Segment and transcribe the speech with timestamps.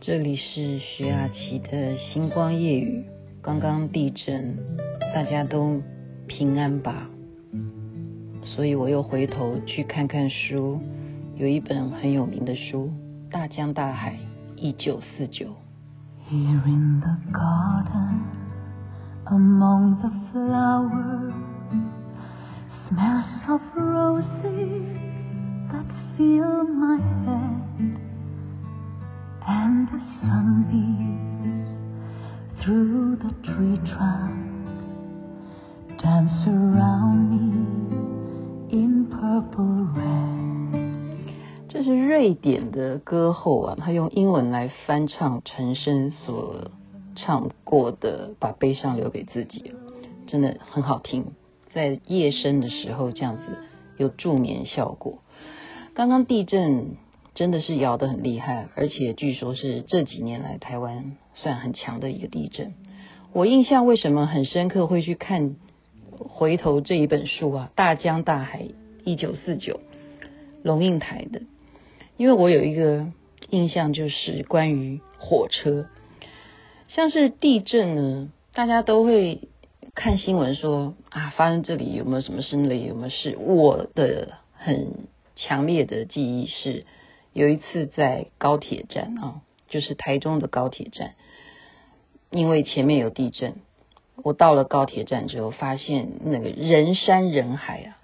[0.00, 3.04] 这里是徐雅琪的星光夜雨。
[3.42, 4.56] 刚刚地震，
[5.12, 5.82] 大家都
[6.28, 7.10] 平安吧？
[8.44, 10.80] 所以我又回头去看看书，
[11.34, 12.92] 有一本很有名的书
[13.32, 14.16] 《大江大海
[14.54, 15.46] 一九四九》。
[16.30, 18.20] Here in the garden,
[19.26, 21.17] among the flowers,
[42.88, 46.70] 的歌后啊，他用英文来翻唱陈升所
[47.16, 49.60] 唱过的《把悲伤留给自己》，
[50.30, 51.32] 真的很好听，
[51.74, 53.42] 在夜深的时候这样子
[53.98, 55.18] 有助眠效果。
[55.94, 56.96] 刚刚地震
[57.34, 62.72] 真的是摇得很厉害，而且据说是这几年来台湾算很强的一个地震。
[63.32, 65.56] 我印象为什么很深刻，会去看
[66.10, 68.68] 回头这一本书啊，《大江大海
[69.04, 69.74] 一九四九》，
[70.62, 71.42] 龙应台的。
[72.18, 73.06] 因为我有一个
[73.50, 75.86] 印象，就是关于火车，
[76.88, 79.48] 像是地震呢，大家都会
[79.94, 83.38] 看新闻说啊，发生这里有没有什么事，那里有没有事。
[83.38, 86.86] 我的很强烈的记忆是，
[87.32, 91.14] 有一次在高铁站啊，就是台中的高铁站，
[92.30, 93.54] 因为前面有地震，
[94.16, 97.98] 我到了高铁站之后，发现那个人山人海啊，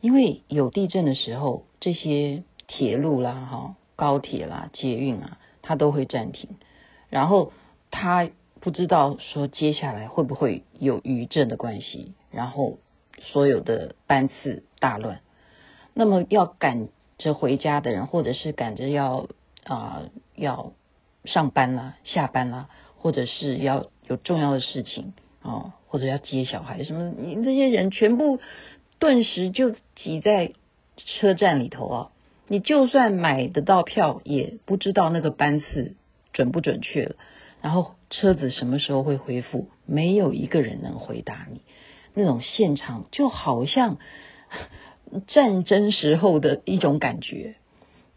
[0.00, 2.44] 因为有地震的时候，这些。
[2.66, 6.50] 铁路啦，哈，高铁啦，捷运啊，它都会暂停。
[7.08, 7.52] 然后
[7.90, 8.28] 他
[8.60, 12.78] 不知道说接下来会不会有余震的关系，然后
[13.20, 15.20] 所有的班次大乱。
[15.94, 19.28] 那么要赶着回家的人，或者是赶着要
[19.64, 20.02] 啊、
[20.34, 20.72] 要
[21.24, 28.40] 上班啦、下班啦，或者是要有重要的事情啊、或者要接小孩什么，你这些人全部
[28.98, 30.52] 顿时就挤在
[30.96, 32.10] 车站里头啊。
[32.48, 35.94] 你就算买得到票，也不知道那个班次
[36.32, 37.16] 准不准确了。
[37.62, 41.62] 然后车子什么时候会恢复，没有一个人能回答你。
[42.14, 43.98] 那种现场就好像
[45.26, 47.56] 战争时候的一种感觉，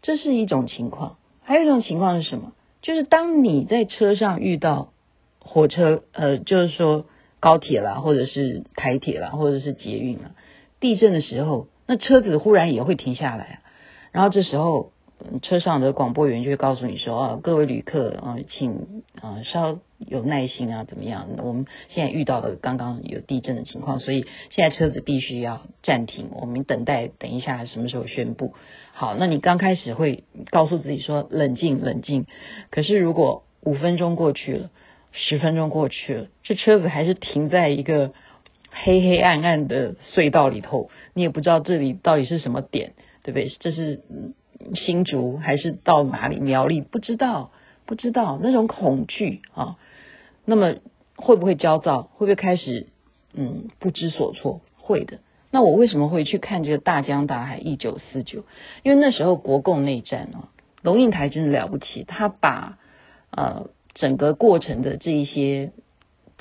[0.02, 1.16] 这是一种情况。
[1.42, 2.52] 还有一种情况是什么？
[2.82, 4.92] 就是当你在车上遇到
[5.40, 7.06] 火车，呃，就是说
[7.40, 10.30] 高铁啦，或者是台铁啦，或者是捷运啦，
[10.78, 13.56] 地震的时候，那车子忽然也会停下来啊。
[14.12, 14.92] 然后这时候，
[15.42, 21.28] 车上的广播员就会告诉你说：“啊，各位旅客啊，请啊稍有耐心啊，怎么样？
[21.38, 28.54] 我们现在遇到了刚刚有地震的情况，所以现在车子必须要暂停，我们等待等一下什么时候宣布。
[28.92, 32.26] 好，那你刚开始会告诉自己说冷静冷静，
[32.70, 34.70] 可是如果五分钟过去了，
[35.12, 38.12] 十分钟过去了，这车子还是停在一个
[38.70, 43.48] 黑黑暗暗的隧道里头，你也不知道这里到底是什么点。”对不对？
[43.60, 44.00] 这是
[44.74, 46.38] 新竹还是到哪里？
[46.38, 46.80] 苗栗？
[46.80, 47.50] 不知道，
[47.86, 49.76] 不知道那种恐惧啊。
[50.44, 50.76] 那么
[51.16, 52.02] 会不会焦躁？
[52.02, 52.88] 会不会开始
[53.34, 54.60] 嗯不知所措？
[54.76, 55.18] 会的。
[55.50, 58.40] 那我为什么会去看这个《大江大海一九四九》？
[58.82, 60.48] 因为那时候国共内战啊，
[60.82, 62.78] 龙应台真的了不起，他把
[63.30, 65.72] 呃整个过程的这一些。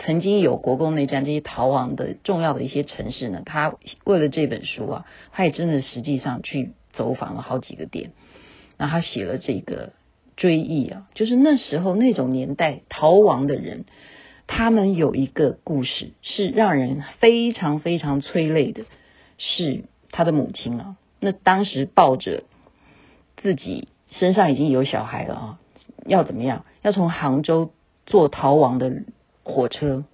[0.02, 8.12] 曾经有国共内战这些逃亡的重要的一些城市呢，他为了这本书啊，他也真的实际上去走访了好几个点，
[8.78, 9.92] 然后他写了这个
[10.38, 13.84] 追忆啊，就是那时候那种年代逃亡的人，
[14.48, 18.86] 他们有一个故事是让人非常非常催泪的，
[19.38, 22.44] 是他的母亲啊，那当时抱着
[23.36, 25.60] 自己身上已经有小孩了啊，
[26.06, 26.64] 要怎么样？
[26.84, 27.74] 要从杭州
[28.06, 29.04] 做逃亡的。
[29.50, 30.06] 火车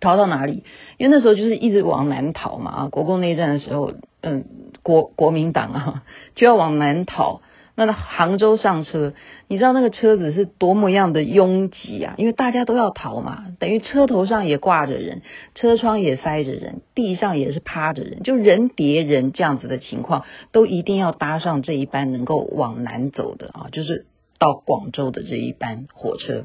[0.00, 0.64] 逃到哪里？
[0.98, 2.88] 因为那时候就是一直往南逃嘛啊！
[2.88, 4.44] 国共内战的时候，嗯，
[4.82, 6.02] 国国民党啊
[6.34, 7.40] 就要往南逃。
[7.74, 9.14] 那杭州上车，
[9.48, 12.14] 你知道那个车子是多么样的拥挤啊！
[12.18, 15.22] 因为大家都要逃嘛，等于车头上也挂着人，
[15.54, 24.04] 车窗也塞着人，地上也是趴着人，就人叠人这样子的情况，都一定要搭上这一班能够往南走的啊，就是
[24.38, 26.44] 到广州的这一班火车。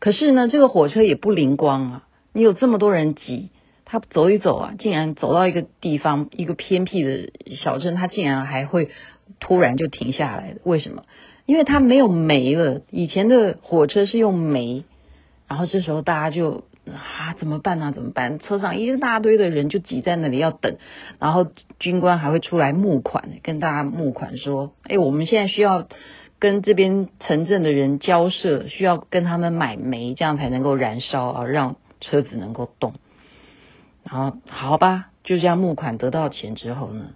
[0.00, 2.06] 可是呢，这个火车也不灵光啊！
[2.32, 3.50] 你有这么多人挤，
[3.84, 7.32] 他走一走啊，竟然走到一个地方，一个偏僻的
[7.62, 8.88] 小镇，他竟然还会
[9.40, 10.56] 突然就停下来。
[10.64, 11.02] 为什么？
[11.44, 12.80] 因为他没有煤了。
[12.90, 14.84] 以前的火车是用煤，
[15.46, 17.92] 然后这时候大家就啊，怎么办呢？
[17.94, 18.38] 怎么办？
[18.38, 20.78] 车上一大堆的人就挤在那里要等，
[21.18, 21.46] 然后
[21.78, 25.86] 军官还会出来募款，跟大家募款说：“哎，我们现在需要。”
[26.40, 32.94] 跟这边城镇的人交涉，需要跟他们买煤，这样才能够燃烧啊，让车子能够动。
[34.02, 37.10] 然后好吧，就这样募款得到钱之后呢，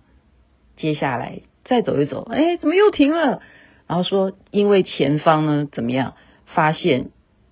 [0.77, 3.41] 接下来再走一走，哎，怎么又停了？
[3.87, 7.11] 然后说因为前方呢怎么样，发现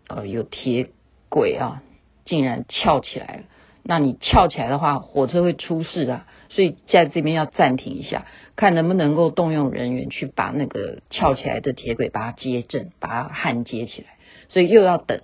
[0.09, 0.91] 呃有铁
[1.31, 1.83] 轨啊，
[2.27, 3.43] 竟然翘起来了。
[3.83, 8.27] 那你翘起来的话，火车会出事啊，所以在这边要暂停一下，
[8.57, 14.09] 看能不能够动用人员去把那个翘起来的铁轨把它接正，把它焊接起来。
[14.49, 15.21] 所以又要等。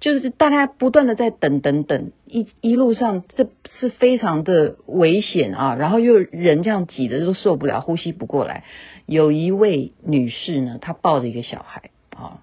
[0.00, 8.64] 就是大家不断的在等等等，一一路上这是非常的危险啊，然后又人这样挤的都受不了，呼吸不过来。
[9.06, 12.40] 有一位女士呢，她抱着一个小孩啊，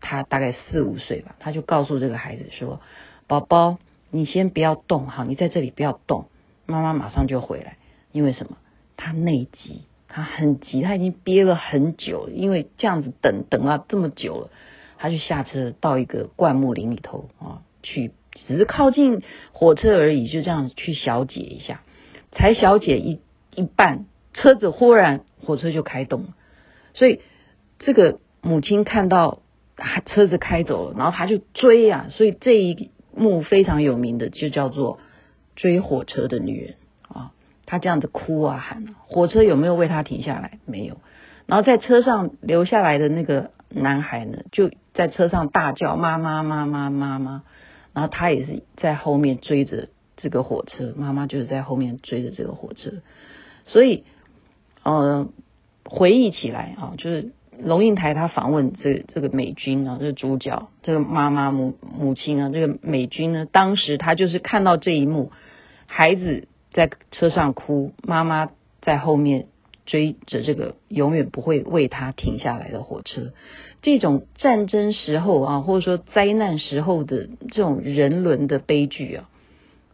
[0.00, 2.80] 她大概四五岁吧，她就告诉这个孩子说
[3.26, 3.78] ：“宝宝，
[4.10, 6.26] 你先不要动哈，你在这里不要动，
[6.66, 7.76] 妈妈马上就回来。”
[8.12, 8.56] 因为什么？
[9.04, 14.50] 他内急，他很急，他已经憋了很久，因为这样子等等了这么久了。
[14.96, 18.12] 他就下车到一个灌木林里头啊，去
[18.46, 19.20] 只是靠近
[19.52, 21.82] 火车而已，就这样去小解一下，
[22.32, 23.20] 才小解一
[23.54, 26.28] 一半，车子忽然火车就开动了，
[26.94, 27.20] 所以
[27.80, 29.42] 这个母亲看到
[30.06, 34.98] 车子开走了，然后他就追啊，所以这一幕非常有名的就叫做
[35.56, 36.76] 追火车的女人
[37.74, 40.58] 他，这样子哭啊喊，火车有没有为他停下来？
[40.66, 40.96] 没有，
[41.46, 44.70] 然后在车上留下来的那个男孩呢，就。
[44.94, 47.42] 在车上大叫妈妈妈妈妈妈，
[47.94, 52.92] 然后他也是在后面追着这个火车，妈妈就是在后面追着这个火车，
[53.66, 54.04] 所以
[54.84, 55.26] 呃
[55.84, 65.32] 回忆起来啊，就是龙应台他访问这这个美军啊，这个主角这个妈妈母母亲啊，这个美军呢，当时他就是看到这一幕，
[65.86, 68.50] 孩子在车上哭，妈妈
[68.82, 69.46] 在后面
[69.86, 73.32] 追着这个永远不会为他停下来的火车。
[73.80, 79.28] 这种战争时候啊，或者说灾难时候的这种人伦的悲剧啊，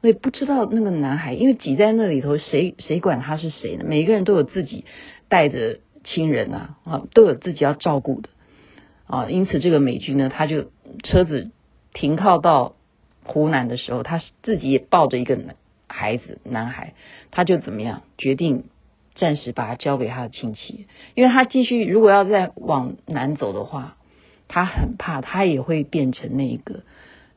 [0.01, 3.85] 我也不知道那个男孩，因为挤在那里头，谁谁管他是谁呢？
[3.87, 4.85] 每个人都有自己
[5.29, 8.31] 带着亲人啊，啊，都有自己要照顾的
[9.07, 9.29] 啊。
[9.29, 10.71] 因此，这个美军呢，他就
[11.03, 11.51] 车子
[11.93, 12.77] 停靠到
[13.25, 15.37] 湖南的时候，他自己也抱着一个
[16.01, 16.95] 孩子，男孩，
[17.31, 18.65] 他就怎么样决定。
[19.17, 23.97] 暂时把他交给他的亲戚，因为他继续如果要再往南走的话，
[24.49, 26.85] 他很怕他也会变成那个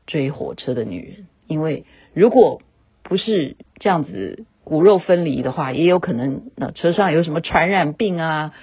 [0.06, 1.26] 追火车的女人。
[1.46, 1.84] 因为
[2.14, 2.62] 如果
[3.02, 8.54] 不是这样子骨肉分离的话，也有可能那车上有什么传染病啊，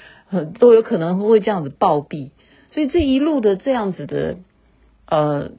[0.58, 2.32] 都有可能会这样子暴毙。
[2.72, 4.38] 所以这一路的这样子的
[5.06, 5.52] 呃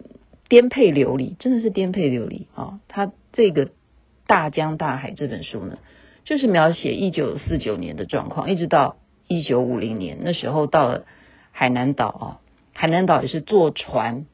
[0.49, 2.81] 颠沛流离，真的是颠沛流离啊！
[2.89, 3.67] 他这个
[4.33, 5.77] 《大江大海》这本书呢。
[6.25, 8.97] 就是描写一九四九年的状况，一直到
[9.29, 11.05] 一九五零年那时候到了
[11.51, 12.25] 海南岛啊，
[12.73, 14.25] 海南岛也是坐船，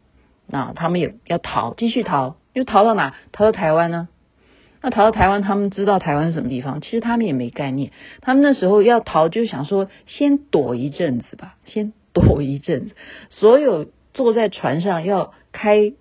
[0.47, 3.17] 那他们也要逃，继续逃，又逃到哪？
[3.33, 4.07] 逃到台湾呢？
[4.81, 6.81] 那逃到台湾，他们知道台湾是什么地方？
[6.81, 7.91] 其实他们也没概念，
[8.21, 12.95] 他们那时候要逃，就想说先躲一阵子吧，先躲一阵子。
[13.31, 15.93] 所有坐在船上要开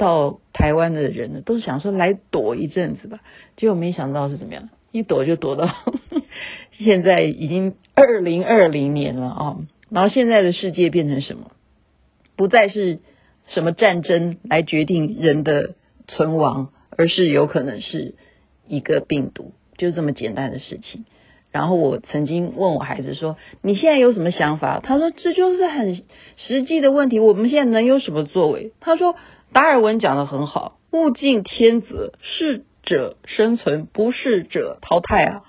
[0.00, 3.20] 到台湾的人呢，都是想说来躲一阵子吧，
[3.58, 4.70] 结果没想到是怎么样？
[4.92, 5.68] 一躲就躲到
[6.72, 9.56] 现在已经二零二零年了啊！
[9.90, 11.52] 然后现在的世界变成什么？
[12.34, 13.00] 不再是
[13.48, 15.74] 什么战争来决定人的
[16.08, 18.14] 存亡，而是有可能是
[18.66, 21.04] 一个病毒，就这么简单的事情。
[21.52, 26.02] 然后我曾经问我孩子说：“你现在有什么想法？”他说：“这就是很
[26.36, 29.16] 实际的问题，我们现在能有什么作为？”他说
[29.52, 35.44] ：“达尔文讲得很好，物竞天择适。”者生存，不适者淘汰啊！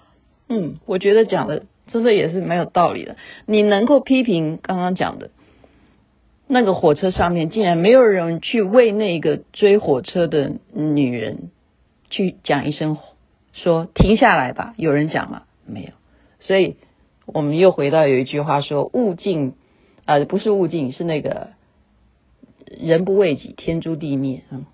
[0.50, 3.15] 嗯，我觉得讲的真的也是蛮有道理的。
[3.46, 5.31] 你能够批评刚刚讲的
[6.46, 11.51] 那个火车上面竟然没有人去为那个追火车的女人
[12.10, 12.98] 去讲一声
[13.53, 14.74] 说停下来吧？
[14.75, 15.43] 有人讲吗？
[15.65, 15.91] 没有。
[16.41, 16.75] 所以
[17.25, 19.55] 我们又回到有一句话说：物竞
[20.03, 21.51] 啊、呃，不是物竞，是那个
[22.80, 24.44] 人不为己，天诛地灭。
[24.51, 24.66] 嗯，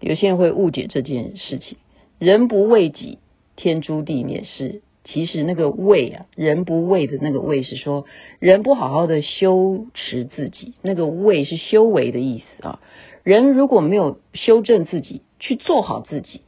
[0.00, 1.78] 有些人会误解这件事情。
[2.18, 3.18] 人不为己，
[3.56, 4.44] 天诛地灭。
[4.44, 8.04] 是，其实那个为啊，人不为的那个为是说，
[8.38, 12.80] 人不好好的修持自己，那个为是修为的意思啊。
[13.22, 16.42] 人如果没有修正自己，去做好自己，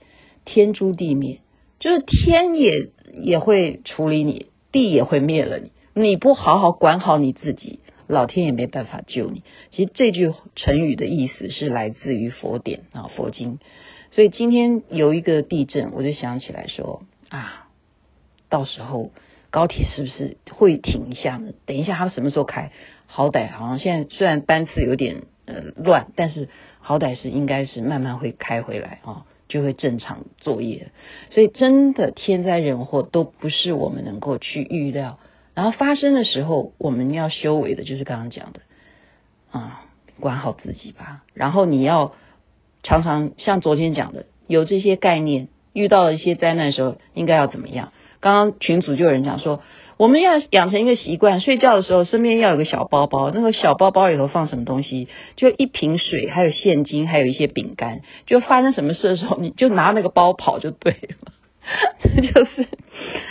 [0.45, 1.41] 天诛地灭，
[1.81, 2.91] 就是天也
[3.23, 5.71] 也会处理你，地也会灭了你。
[5.95, 9.43] 你不好好管好你自己，老天也没办法救你。
[9.73, 13.59] 其实这句成语的意思是来自于佛典啊，佛经。
[14.13, 17.69] 所以今天有一个地震，我就想起来说啊，
[18.49, 19.11] 到时候
[19.51, 21.53] 高铁是不是会停一下呢？
[21.67, 22.71] 等一下它什么时候开？
[23.07, 26.49] 好歹好像现在虽然班次有点呃乱，但是
[26.81, 30.91] 好歹是应该是慢慢会开回来啊、哦，就会正常作业。
[31.31, 35.19] 所以真的天灾人祸都不是我们能够去预料，
[35.57, 38.61] 然后发生的时候，我们要修为的就是刚刚讲的
[39.51, 39.87] 啊、
[40.21, 41.25] 管好自己吧。
[41.35, 42.13] 然后你要
[42.85, 47.93] 常常像昨天讲的，有这些概念，遇到了一些灾难的时候，应该要怎么样？
[48.21, 49.63] 刚刚群组就有人讲说。
[49.99, 55.09] 我们要养成一个习惯，睡觉的时候身边要有个小包包，那个小包包里头放什么东西？
[55.37, 58.03] 就一瓶水，还有现金，还有一些饼干。
[58.27, 61.33] 就发生什么事的时候，你就拿那个包跑就对了。
[62.03, 62.67] 这 就是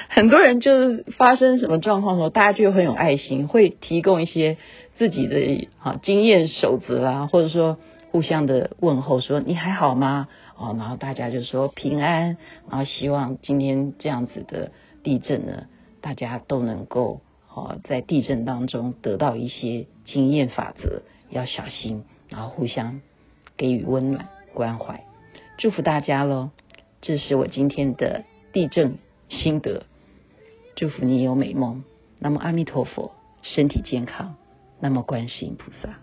[0.09, 4.57] 很多人就是发生什么状况的时候，大家就很有爱心，会提供一些
[4.97, 7.77] 自己的啊经验守则啊，或者说
[8.11, 10.27] 互相的问候，说你还好吗？
[10.57, 12.37] 哦，然后大家就说平安，
[12.69, 14.71] 然后希望今天这样子的
[15.03, 15.65] 地震呢。
[16.01, 21.01] 大家都能够哦，在地震当中得到一些经验法则，
[21.31, 23.01] 要小心，然后互相
[23.57, 25.03] 给予温暖关怀，
[25.57, 26.51] 祝福大家喽！
[27.05, 28.97] 这是我今天的地震
[29.29, 29.83] 心得，
[30.75, 31.83] 祝福你有美梦。
[32.17, 33.11] 那么阿弥陀佛，
[33.43, 34.35] 身体健康。
[34.79, 35.99] 那么观世音菩萨。